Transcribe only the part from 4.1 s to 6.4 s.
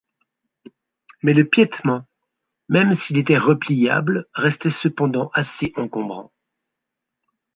restait cependant assez encombrant...